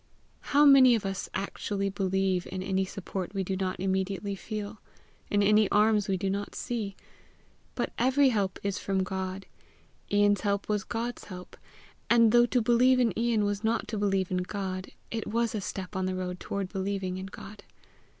[0.39, 4.81] How many of us actually believe in any support we do not immediately feel?
[5.29, 6.95] in any arms we do not see?
[7.75, 9.45] But every help I from God;
[10.11, 11.55] Ian's help was God's help;
[12.09, 15.61] and though to believe in Ian was not to believe in God, it was a
[15.61, 17.63] step on the road toward believing in God.